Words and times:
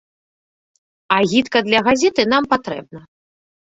Агітка 1.19 1.57
для 1.69 1.79
газеты 1.91 2.21
нам 2.35 2.53
патрэбна. 2.59 3.09